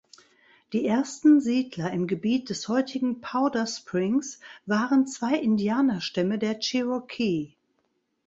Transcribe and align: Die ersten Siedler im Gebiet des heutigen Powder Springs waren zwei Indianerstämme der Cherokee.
Die 0.73 0.83
ersten 0.87 1.41
Siedler 1.41 1.91
im 1.91 2.07
Gebiet 2.07 2.49
des 2.49 2.67
heutigen 2.67 3.21
Powder 3.21 3.67
Springs 3.67 4.39
waren 4.65 5.05
zwei 5.05 5.35
Indianerstämme 5.37 6.39
der 6.39 6.57
Cherokee. 6.59 7.53